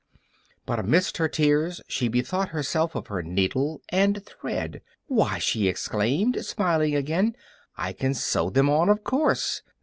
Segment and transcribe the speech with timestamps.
[0.65, 4.81] But amidst her tears she bethought herself of her needle and thread.
[5.05, 7.35] "Why," she exclaimed, smiling again,
[7.77, 9.61] "I can sew them on, of course!"